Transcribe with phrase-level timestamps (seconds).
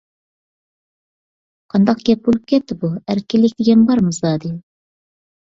[1.73, 4.55] قانداق گەپ بولۇپ كەتتى بۇ؟ ئەركىنلىك دېگەن بارمۇ زادى؟